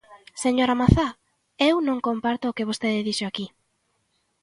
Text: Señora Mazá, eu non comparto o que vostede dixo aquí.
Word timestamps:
Señora 0.43 0.79
Mazá, 0.81 1.07
eu 1.69 1.75
non 1.87 2.03
comparto 2.07 2.45
o 2.47 2.55
que 2.57 2.67
vostede 2.69 3.05
dixo 3.07 3.25
aquí. 3.27 3.45